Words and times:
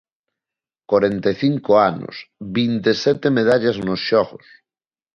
Corenta 0.89 1.27
e 1.33 1.35
cincos 1.41 1.77
anos, 1.91 2.15
vinte 2.57 2.87
e 2.93 2.95
sete 3.03 3.27
medallas 3.37 3.77
nos 3.87 3.99
xogos. 4.09 4.47